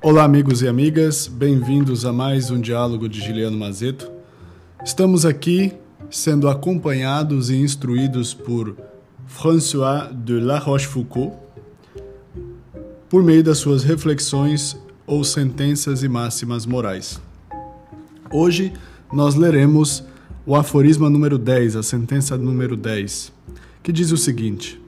Olá, 0.00 0.22
amigos 0.22 0.62
e 0.62 0.68
amigas, 0.68 1.26
bem-vindos 1.26 2.04
a 2.04 2.12
mais 2.12 2.52
um 2.52 2.60
diálogo 2.60 3.08
de 3.08 3.20
Giliano 3.20 3.58
Mazeto. 3.58 4.08
Estamos 4.84 5.26
aqui 5.26 5.72
sendo 6.08 6.48
acompanhados 6.48 7.50
e 7.50 7.56
instruídos 7.56 8.32
por 8.32 8.76
François 9.26 10.08
de 10.14 10.38
La 10.38 10.60
Rochefoucauld 10.60 11.32
por 13.08 13.24
meio 13.24 13.42
das 13.42 13.58
suas 13.58 13.82
reflexões 13.82 14.76
ou 15.04 15.24
sentenças 15.24 16.04
e 16.04 16.08
máximas 16.08 16.64
morais. 16.64 17.20
Hoje 18.30 18.72
nós 19.12 19.34
leremos 19.34 20.04
o 20.46 20.54
aforisma 20.54 21.10
número 21.10 21.36
10, 21.36 21.74
a 21.74 21.82
sentença 21.82 22.38
número 22.38 22.76
10, 22.76 23.32
que 23.82 23.90
diz 23.90 24.12
o 24.12 24.16
seguinte: 24.16 24.80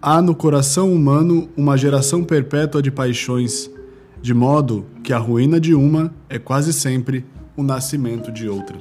Há 0.00 0.22
no 0.22 0.34
coração 0.34 0.90
humano 0.90 1.50
uma 1.54 1.76
geração 1.76 2.24
perpétua 2.24 2.80
de 2.80 2.90
paixões, 2.90 3.70
de 4.22 4.32
modo 4.32 4.86
que 5.02 5.12
a 5.12 5.18
ruína 5.18 5.60
de 5.60 5.74
uma 5.74 6.14
é 6.28 6.38
quase 6.38 6.72
sempre 6.72 7.24
o 7.56 7.62
nascimento 7.62 8.30
de 8.30 8.48
outra. 8.48 8.78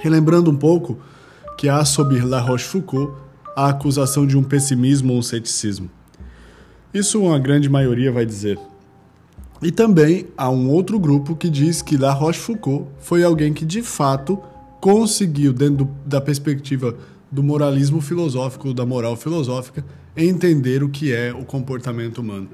Relembrando 0.00 0.50
um 0.50 0.56
pouco 0.56 0.98
que 1.56 1.68
há 1.68 1.84
sob 1.84 2.20
La 2.20 2.40
Rochefoucauld 2.40 3.12
a 3.56 3.68
acusação 3.68 4.26
de 4.26 4.36
um 4.36 4.42
pessimismo 4.42 5.12
ou 5.12 5.20
um 5.20 5.22
ceticismo. 5.22 5.88
Isso 6.92 7.22
uma 7.22 7.38
grande 7.38 7.68
maioria 7.68 8.10
vai 8.10 8.26
dizer. 8.26 8.58
E 9.62 9.70
também 9.70 10.26
há 10.36 10.50
um 10.50 10.68
outro 10.68 10.98
grupo 10.98 11.36
que 11.36 11.48
diz 11.48 11.80
que 11.80 11.96
La 11.96 12.12
Rochefoucauld 12.12 12.86
foi 12.98 13.22
alguém 13.22 13.54
que 13.54 13.64
de 13.64 13.82
fato 13.82 14.38
conseguiu, 14.80 15.52
dentro 15.52 15.88
da 16.04 16.20
perspectiva 16.20 16.96
do 17.30 17.42
moralismo 17.42 18.00
filosófico, 18.00 18.74
da 18.74 18.84
moral 18.84 19.16
filosófica, 19.16 19.84
entender 20.16 20.82
o 20.82 20.88
que 20.88 21.12
é 21.12 21.32
o 21.32 21.44
comportamento 21.44 22.18
humano. 22.18 22.48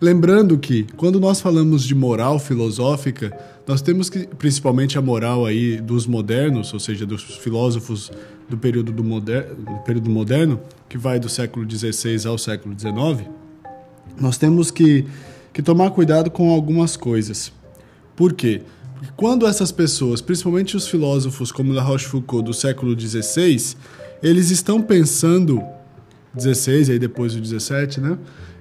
Lembrando 0.00 0.56
que, 0.58 0.86
quando 0.96 1.18
nós 1.18 1.40
falamos 1.40 1.84
de 1.84 1.94
moral 1.94 2.38
filosófica, 2.38 3.36
nós 3.66 3.82
temos 3.82 4.08
que, 4.08 4.26
principalmente 4.26 4.96
a 4.96 5.02
moral 5.02 5.44
aí 5.44 5.80
dos 5.80 6.06
modernos, 6.06 6.72
ou 6.72 6.78
seja, 6.78 7.04
dos 7.04 7.22
filósofos 7.22 8.10
do 8.48 8.56
período, 8.56 8.92
do 8.92 9.02
moder, 9.02 9.54
do 9.54 9.78
período 9.84 10.08
moderno, 10.08 10.60
que 10.88 10.96
vai 10.96 11.18
do 11.18 11.28
século 11.28 11.68
XVI 11.68 12.28
ao 12.28 12.38
século 12.38 12.78
XIX, 12.78 13.28
nós 14.20 14.38
temos 14.38 14.70
que 14.70 15.04
que 15.58 15.62
tomar 15.62 15.90
cuidado 15.90 16.30
com 16.30 16.50
algumas 16.50 16.96
coisas. 16.96 17.50
Por 18.14 18.32
quê? 18.32 18.62
Porque 18.94 19.12
quando 19.16 19.44
essas 19.44 19.72
pessoas, 19.72 20.20
principalmente 20.20 20.76
os 20.76 20.86
filósofos 20.86 21.50
como 21.50 21.72
La 21.72 21.82
Rochefoucauld 21.82 22.44
do 22.44 22.54
século 22.54 22.96
XVI, 22.96 23.74
eles 24.22 24.52
estão 24.52 24.80
pensando 24.80 25.60
16 26.32 26.90
aí 26.90 26.98
depois 27.00 27.34
do 27.34 27.40
17, 27.40 28.00
né? 28.00 28.16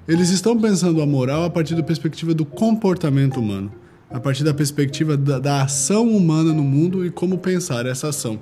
Eles 0.08 0.30
estão 0.30 0.58
pensando 0.58 1.02
a 1.02 1.05
moral 1.05 1.44
a 1.44 1.50
partir 1.50 1.75
da 1.75 1.83
perspectiva 1.83 2.33
do 2.33 2.45
comportamento 2.45 3.41
humano, 3.41 3.69
a 4.09 4.22
partir 4.22 4.45
da 4.45 4.53
perspectiva 4.53 5.17
da, 5.17 5.38
da 5.38 5.63
ação 5.63 6.08
humana 6.08 6.53
no 6.53 6.63
mundo 6.63 7.05
e 7.05 7.11
como 7.11 7.38
pensar 7.38 7.86
essa 7.86 8.08
ação. 8.08 8.39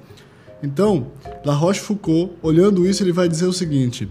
Então, 0.62 1.08
La 1.44 1.56
Rochefoucauld, 1.56 2.34
olhando 2.44 2.86
isso, 2.86 3.02
ele 3.02 3.12
vai 3.12 3.28
dizer 3.28 3.48
o 3.48 3.54
seguinte: 3.54 4.08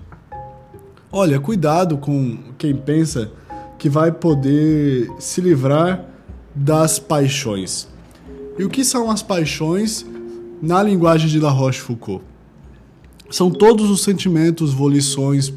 Olha, 1.13 1.39
cuidado 1.39 1.97
com 1.97 2.39
quem 2.59 2.75
pensa 2.75 3.31
que 3.79 3.89
vai 3.89 4.11
poder 4.11 5.09
se 5.21 5.41
livrar 5.41 6.05
das 6.53 6.99
paixões. 6.99 7.87
E 8.59 8.65
o 8.65 8.69
que 8.69 8.85
são 8.85 9.09
as 9.09 9.23
paixões 9.23 10.05
na 10.61 10.83
linguagem 10.83 11.29
de 11.29 11.39
La 11.39 11.51
Rochefoucauld? 11.51 12.21
São 13.31 13.49
todos 13.49 13.91
os 13.91 14.03
sentimentos, 14.03 14.73
volições 14.73 15.53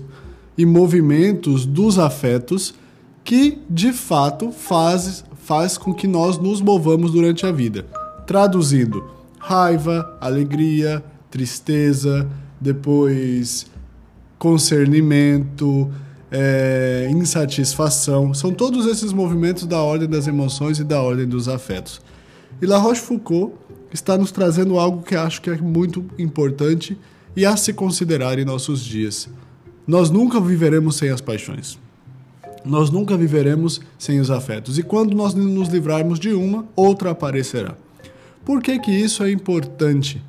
e 0.58 0.66
movimentos 0.66 1.66
dos 1.66 2.00
afetos 2.00 2.74
que, 3.24 3.60
de 3.70 3.92
fato, 3.94 4.52
faz, 4.52 5.24
faz 5.44 5.78
com 5.78 5.94
que 5.94 6.08
nós 6.08 6.38
nos 6.38 6.62
movamos 6.62 7.12
durante 7.12 7.46
a 7.46 7.52
vida. 7.52 7.86
Traduzindo, 8.26 9.04
raiva, 9.38 10.18
alegria, 10.20 11.04
tristeza, 11.30 12.28
depois 12.60 13.68
concernimento, 14.38 15.92
é, 16.32 17.10
insatisfação. 17.12 18.34
São 18.34 18.52
todos 18.52 18.86
esses 18.86 19.12
movimentos 19.12 19.66
da 19.66 19.82
ordem 19.82 20.08
das 20.08 20.28
emoções 20.28 20.80
e 20.80 20.84
da 20.84 21.02
ordem 21.02 21.28
dos 21.28 21.48
afetos. 21.48 22.02
E 22.62 22.66
La 22.66 22.78
Rochefoucauld 22.78 23.54
está 23.92 24.18
nos 24.18 24.32
trazendo 24.32 24.78
algo 24.78 25.04
que 25.04 25.16
acho 25.16 25.42
que 25.42 25.50
é 25.50 25.58
muito 25.58 26.06
importante 26.18 26.98
e 27.36 27.46
a 27.46 27.56
se 27.56 27.74
considerar 27.74 28.40
em 28.40 28.46
nossos 28.46 28.84
dias. 28.84 29.30
Nós 29.88 30.10
nunca 30.10 30.42
viveremos 30.42 30.98
sem 30.98 31.10
as 31.10 31.22
paixões. 31.22 31.80
Nós 32.66 32.90
nunca 32.90 33.16
viveremos 33.16 33.80
sem 33.98 34.20
os 34.20 34.30
afetos. 34.30 34.78
E 34.78 34.84
quando 34.84 35.16
nós 35.16 35.34
nos 35.34 35.70
livrarmos 35.70 36.20
de 36.20 36.34
uma, 36.34 36.66
outra 36.76 37.12
aparecerá. 37.12 37.76
Por 38.44 38.62
que, 38.62 38.78
que 38.80 38.92
isso 38.92 39.24
é 39.24 39.32
importante? 39.32 40.22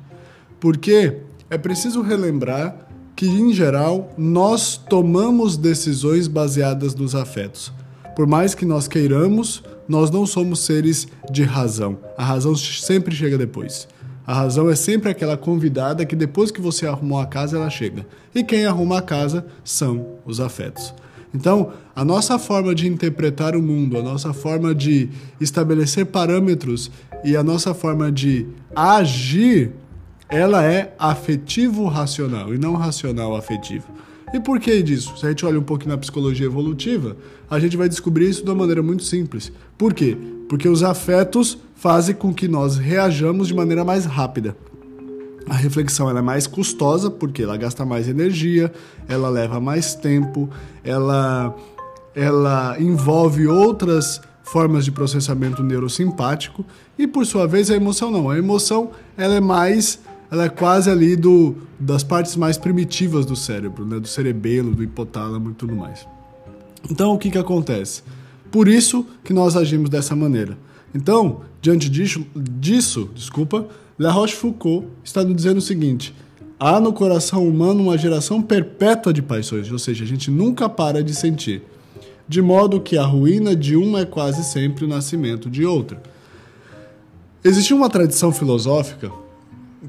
Porque 0.61 1.17
é 1.49 1.57
preciso 1.57 2.01
relembrar 2.01 2.87
que, 3.17 3.27
em 3.27 3.51
geral, 3.51 4.13
nós 4.17 4.77
tomamos 4.77 5.57
decisões 5.57 6.29
baseadas 6.29 6.95
nos 6.95 7.13
afetos. 7.13 7.73
Por 8.15 8.25
mais 8.25 8.55
que 8.55 8.65
nós 8.65 8.87
queiramos, 8.87 9.61
nós 9.89 10.09
não 10.09 10.25
somos 10.25 10.61
seres 10.61 11.05
de 11.29 11.43
razão. 11.43 11.97
A 12.17 12.23
razão 12.23 12.55
sempre 12.55 13.13
chega 13.13 13.37
depois. 13.37 13.89
A 14.29 14.33
razão 14.33 14.69
é 14.69 14.75
sempre 14.75 15.09
aquela 15.09 15.35
convidada 15.35 16.05
que 16.05 16.15
depois 16.15 16.51
que 16.51 16.61
você 16.61 16.85
arrumou 16.85 17.19
a 17.19 17.25
casa, 17.25 17.57
ela 17.57 17.67
chega. 17.67 18.05
E 18.35 18.43
quem 18.43 18.63
arruma 18.63 18.99
a 18.99 19.01
casa 19.01 19.43
são 19.63 20.19
os 20.23 20.39
afetos. 20.39 20.93
Então, 21.33 21.71
a 21.95 22.05
nossa 22.05 22.37
forma 22.37 22.75
de 22.75 22.87
interpretar 22.87 23.55
o 23.55 23.59
mundo, 23.59 23.97
a 23.97 24.03
nossa 24.03 24.31
forma 24.31 24.75
de 24.75 25.09
estabelecer 25.41 26.05
parâmetros 26.05 26.91
e 27.23 27.35
a 27.35 27.41
nossa 27.41 27.73
forma 27.73 28.11
de 28.11 28.45
agir 28.75 29.71
ela 30.29 30.63
é 30.63 30.93
afetivo-racional 30.99 32.53
e 32.53 32.59
não 32.59 32.75
racional-afetivo. 32.75 33.87
E 34.31 34.39
por 34.39 34.59
que 34.59 34.83
disso? 34.83 35.17
Se 35.17 35.25
a 35.25 35.29
gente 35.29 35.43
olha 35.43 35.59
um 35.59 35.63
pouquinho 35.63 35.89
na 35.89 35.97
psicologia 35.97 36.45
evolutiva, 36.45 37.17
a 37.49 37.59
gente 37.59 37.75
vai 37.75 37.89
descobrir 37.89 38.29
isso 38.29 38.43
de 38.43 38.49
uma 38.51 38.57
maneira 38.57 38.83
muito 38.83 39.03
simples. 39.03 39.51
Por 39.75 39.91
quê? 39.91 40.15
Porque 40.47 40.69
os 40.69 40.83
afetos 40.83 41.57
fazem 41.79 42.13
com 42.13 42.33
que 42.33 42.45
nós 42.45 42.77
reajamos 42.77 43.47
de 43.47 43.53
maneira 43.53 43.85
mais 43.85 44.05
rápida. 44.05 44.55
A 45.47 45.55
reflexão 45.55 46.09
é 46.09 46.21
mais 46.21 46.45
custosa 46.45 47.09
porque 47.09 47.43
ela 47.43 47.55
gasta 47.55 47.85
mais 47.85 48.09
energia, 48.09 48.71
ela 49.07 49.29
leva 49.29 49.61
mais 49.61 49.95
tempo, 49.95 50.49
ela, 50.83 51.55
ela 52.13 52.75
envolve 52.79 53.47
outras 53.47 54.21
formas 54.43 54.83
de 54.83 54.91
processamento 54.91 55.63
neurosimpático 55.63 56.65
e 56.97 57.07
por 57.07 57.25
sua 57.25 57.47
vez 57.47 57.71
a 57.71 57.75
emoção 57.75 58.11
não. 58.11 58.29
A 58.29 58.37
emoção 58.37 58.91
ela 59.17 59.35
é 59.35 59.41
mais 59.41 59.99
ela 60.29 60.45
é 60.45 60.49
quase 60.49 60.91
ali 60.91 61.15
do, 61.15 61.55
das 61.79 62.03
partes 62.03 62.35
mais 62.35 62.57
primitivas 62.57 63.25
do 63.25 63.35
cérebro, 63.35 63.85
né? 63.85 63.99
do 63.99 64.07
cerebelo, 64.07 64.75
do 64.75 64.83
hipotálamo 64.83 65.51
e 65.51 65.53
tudo 65.53 65.75
mais. 65.75 66.05
Então, 66.91 67.13
o 67.13 67.17
que, 67.17 67.31
que 67.31 67.37
acontece? 67.37 68.03
Por 68.51 68.67
isso 68.67 69.05
que 69.23 69.33
nós 69.33 69.55
agimos 69.55 69.89
dessa 69.89 70.15
maneira. 70.15 70.55
Então, 70.93 71.41
diante 71.61 71.89
disso, 71.89 72.25
disso 72.35 73.09
desculpa, 73.13 73.67
La 73.97 74.11
Rochefoucauld 74.11 74.87
está 75.03 75.23
dizendo 75.23 75.57
o 75.57 75.61
seguinte: 75.61 76.13
há 76.59 76.79
no 76.79 76.93
coração 76.93 77.47
humano 77.47 77.83
uma 77.83 77.97
geração 77.97 78.41
perpétua 78.41 79.13
de 79.13 79.21
paixões, 79.21 79.71
ou 79.71 79.79
seja, 79.79 80.03
a 80.03 80.07
gente 80.07 80.31
nunca 80.31 80.67
para 80.67 81.03
de 81.03 81.13
sentir, 81.13 81.63
de 82.27 82.41
modo 82.41 82.81
que 82.81 82.97
a 82.97 83.03
ruína 83.03 83.55
de 83.55 83.75
uma 83.75 84.01
é 84.01 84.05
quase 84.05 84.43
sempre 84.43 84.85
o 84.85 84.87
nascimento 84.87 85.49
de 85.49 85.65
outra. 85.65 86.01
Existia 87.43 87.75
uma 87.75 87.89
tradição 87.89 88.31
filosófica 88.31 89.11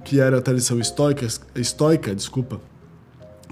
que 0.04 0.20
era 0.20 0.38
a 0.38 0.42
tradição 0.42 0.78
estoica, 0.78 1.26
estoica, 1.54 2.14
desculpa, 2.14 2.60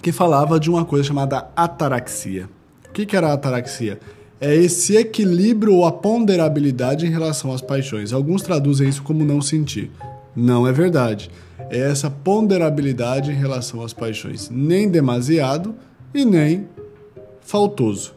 que 0.03 0.13
falava 0.13 0.61
de 0.61 0.71
uma 0.71 0.85
coisa 0.85 1.05
chamada 1.05 1.49
ataraxia. 1.57 2.49
O 2.89 2.93
que, 2.93 3.05
que 3.05 3.17
era 3.17 3.29
a 3.29 3.33
ataraxia? 3.33 3.99
É 4.41 4.55
esse 4.55 4.97
equilíbrio 4.97 5.75
ou 5.75 5.85
a 5.85 5.93
ponderabilidade 5.93 7.07
em 7.07 7.11
relação 7.11 7.53
às 7.53 7.61
paixões. 7.61 8.13
Alguns 8.13 8.43
traduzem 8.43 8.89
isso 8.89 9.03
como 9.03 9.25
não 9.25 9.43
sentir. 9.43 9.91
Não 10.35 10.67
é 10.67 10.73
verdade. 10.73 11.31
É 11.71 11.79
essa 11.79 12.09
ponderabilidade 12.09 13.33
em 13.33 13.35
relação 13.35 13.83
às 13.83 13.93
paixões. 13.93 14.49
Nem 14.49 14.89
demasiado 14.89 15.75
e 16.15 16.25
nem 16.25 16.69
faltoso. 17.41 18.15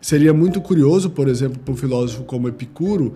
Seria 0.00 0.34
muito 0.34 0.60
curioso, 0.60 1.10
por 1.10 1.28
exemplo, 1.28 1.58
para 1.60 1.72
um 1.72 1.76
filósofo 1.76 2.24
como 2.24 2.48
Epicuro, 2.48 3.14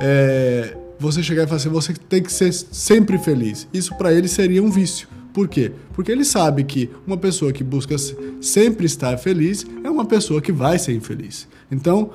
é, 0.00 0.76
você 0.98 1.22
chegar 1.22 1.42
e 1.42 1.46
falar 1.46 1.56
assim, 1.56 1.68
você 1.68 1.92
tem 1.92 2.22
que 2.22 2.32
ser 2.32 2.52
sempre 2.52 3.18
feliz. 3.18 3.66
Isso 3.72 3.94
para 3.96 4.12
ele 4.12 4.28
seria 4.28 4.62
um 4.62 4.70
vício. 4.70 5.08
Por 5.32 5.48
quê? 5.48 5.72
Porque 5.92 6.10
ele 6.10 6.24
sabe 6.24 6.64
que 6.64 6.90
uma 7.06 7.16
pessoa 7.16 7.52
que 7.52 7.62
busca 7.62 7.96
sempre 8.40 8.86
estar 8.86 9.16
feliz 9.18 9.66
é 9.84 9.90
uma 9.90 10.04
pessoa 10.04 10.40
que 10.40 10.52
vai 10.52 10.78
ser 10.78 10.94
infeliz. 10.94 11.48
Então, 11.70 12.10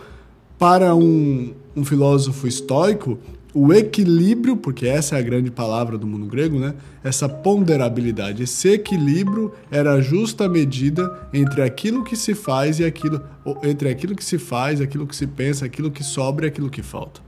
para 0.57 0.95
um, 0.95 1.53
um 1.75 1.83
filósofo 1.83 2.47
estoico, 2.47 3.19
o 3.53 3.73
equilíbrio, 3.73 4.57
porque 4.57 4.85
essa 4.85 5.15
é 5.15 5.19
a 5.19 5.21
grande 5.21 5.49
palavra 5.49 5.97
do 5.97 6.05
mundo 6.05 6.25
grego, 6.25 6.59
né? 6.59 6.75
Essa 7.01 7.29
ponderabilidade, 7.29 8.43
esse 8.43 8.67
equilíbrio 8.67 9.53
era 9.71 9.93
a 9.93 10.01
justa 10.01 10.49
medida 10.49 11.29
entre 11.33 11.61
aquilo 11.61 12.03
que 12.03 12.17
se 12.17 12.35
faz 12.35 12.79
e 12.81 12.83
aquilo 12.83 13.21
entre 13.63 13.87
aquilo 13.87 14.13
que 14.13 14.25
se 14.25 14.37
faz, 14.37 14.81
aquilo 14.81 15.07
que 15.07 15.15
se 15.15 15.25
pensa, 15.25 15.65
aquilo 15.65 15.89
que 15.89 16.03
sobra 16.03 16.45
e 16.45 16.49
aquilo 16.49 16.69
que 16.69 16.83
falta. 16.83 17.21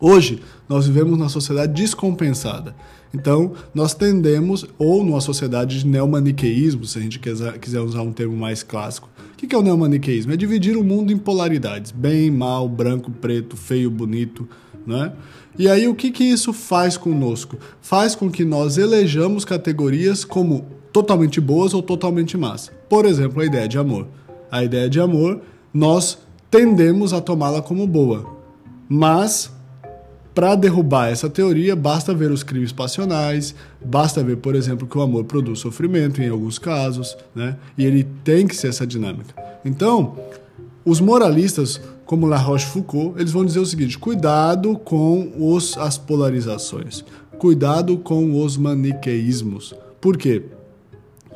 Hoje, 0.00 0.40
nós 0.66 0.86
vivemos 0.86 1.18
numa 1.18 1.28
sociedade 1.28 1.74
descompensada. 1.74 2.74
Então, 3.12 3.52
nós 3.74 3.92
tendemos, 3.92 4.64
ou 4.78 5.04
numa 5.04 5.20
sociedade 5.20 5.80
de 5.80 5.86
neomaniqueísmo, 5.86 6.84
se 6.86 6.98
a 6.98 7.02
gente 7.02 7.18
quiser 7.18 7.80
usar 7.80 8.00
um 8.00 8.12
termo 8.12 8.36
mais 8.36 8.62
clássico. 8.62 9.10
O 9.34 9.36
que 9.36 9.54
é 9.54 9.58
o 9.58 9.62
neomaniqueísmo? 9.62 10.32
É 10.32 10.36
dividir 10.36 10.76
o 10.76 10.84
mundo 10.84 11.12
em 11.12 11.18
polaridades: 11.18 11.90
bem, 11.90 12.30
mal, 12.30 12.68
branco, 12.68 13.10
preto, 13.10 13.56
feio, 13.56 13.90
bonito. 13.90 14.48
Né? 14.86 15.12
E 15.58 15.68
aí, 15.68 15.86
o 15.86 15.94
que, 15.94 16.10
que 16.10 16.24
isso 16.24 16.52
faz 16.52 16.96
conosco? 16.96 17.58
Faz 17.82 18.14
com 18.14 18.30
que 18.30 18.44
nós 18.44 18.78
elejamos 18.78 19.44
categorias 19.44 20.24
como 20.24 20.64
totalmente 20.92 21.40
boas 21.40 21.74
ou 21.74 21.82
totalmente 21.82 22.38
más. 22.38 22.72
Por 22.88 23.04
exemplo, 23.04 23.42
a 23.42 23.44
ideia 23.44 23.68
de 23.68 23.76
amor. 23.76 24.06
A 24.50 24.64
ideia 24.64 24.88
de 24.88 24.98
amor, 24.98 25.42
nós 25.74 26.18
tendemos 26.50 27.12
a 27.12 27.20
tomá-la 27.20 27.60
como 27.60 27.86
boa. 27.86 28.38
Mas 28.88 29.50
para 30.34 30.54
derrubar 30.54 31.08
essa 31.08 31.28
teoria, 31.28 31.74
basta 31.74 32.14
ver 32.14 32.30
os 32.30 32.42
crimes 32.42 32.72
passionais, 32.72 33.54
basta 33.84 34.22
ver, 34.22 34.36
por 34.36 34.54
exemplo, 34.54 34.86
que 34.86 34.96
o 34.96 35.02
amor 35.02 35.24
produz 35.24 35.58
sofrimento 35.58 36.22
em 36.22 36.28
alguns 36.28 36.58
casos, 36.58 37.16
né? 37.34 37.56
E 37.76 37.84
ele 37.84 38.04
tem 38.24 38.46
que 38.46 38.56
ser 38.56 38.68
essa 38.68 38.86
dinâmica. 38.86 39.34
Então, 39.64 40.16
os 40.84 41.00
moralistas, 41.00 41.80
como 42.06 42.26
La 42.26 42.38
Rochefoucauld, 42.38 43.14
eles 43.20 43.32
vão 43.32 43.44
dizer 43.44 43.58
o 43.58 43.66
seguinte: 43.66 43.98
cuidado 43.98 44.78
com 44.78 45.32
os, 45.38 45.76
as 45.76 45.98
polarizações, 45.98 47.04
cuidado 47.38 47.98
com 47.98 48.42
os 48.42 48.56
maniqueísmos. 48.56 49.74
Por 50.00 50.16
quê? 50.16 50.44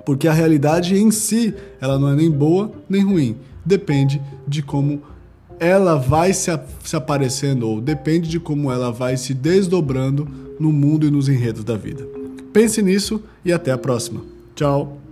Porque 0.07 0.29
a 0.29 0.33
realidade 0.33 0.97
em 0.97 1.11
si, 1.11 1.55
ela 1.81 1.99
não 1.99 2.09
é 2.09 2.15
nem 2.15 2.31
boa 2.31 2.71
nem 2.89 3.03
ruim, 3.03 3.37
depende 3.65 4.21
de 4.47 4.63
como 4.63 5.03
ela 5.59 5.97
vai 5.97 6.33
se, 6.33 6.51
se 6.83 6.97
aparecendo, 6.97 7.69
ou 7.69 7.81
depende 7.81 8.29
de 8.29 8.41
como 8.41 8.71
ela 8.71 8.91
vai 8.91 9.17
se 9.17 9.35
desdobrando 9.35 10.29
no 10.59 10.73
mundo 10.73 11.07
e 11.07 11.11
nos 11.11 11.29
enredos 11.29 11.65
da 11.65 11.77
vida. 11.77 12.07
Pense 12.53 12.81
nisso 12.83 13.23
e 13.45 13.53
até 13.53 13.73
a 13.73 13.79
próxima. 13.79 14.21
Tchau! 14.55 15.04